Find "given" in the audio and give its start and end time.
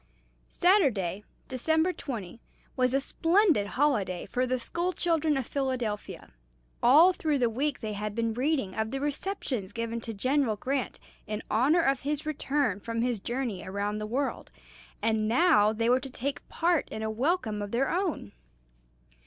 9.71-10.01